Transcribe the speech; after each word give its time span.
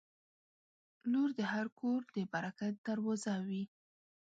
•لور 1.11 1.29
د 1.37 1.39
هر 1.51 1.65
کور 1.79 1.99
د 2.15 2.17
برکت 2.33 2.73
دروازه 2.89 3.33
وي. 3.47 3.63